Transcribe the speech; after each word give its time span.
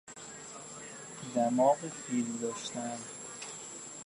دماغ 1.35 1.77
فیل 1.89 2.25
داشتن 2.41 2.97